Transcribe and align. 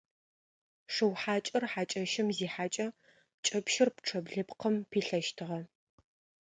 Шыу 0.93 1.13
хьакӏэр 1.21 1.63
хьакӏэщым 1.71 2.27
зихьэкӏэ 2.37 2.87
кӏэпщыр 3.45 3.89
пчъэ 3.95 4.19
блыпкъым 4.25 4.75
пилъэщтыгъэ. 4.89 5.59